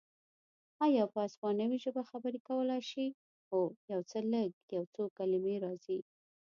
ایا 0.85 1.03
په 1.13 1.19
اسپانوي 1.27 1.77
ژبه 1.85 2.01
خبرې 2.09 2.39
کولای 2.49 2.81
شې؟ 2.89 3.05
هو، 3.49 3.61
یو 3.91 4.01
څه 4.09 4.17
لږ، 4.33 4.51
یو 4.75 4.83
څو 4.93 5.03
کلمې 5.17 5.55
راځي. 5.65 5.99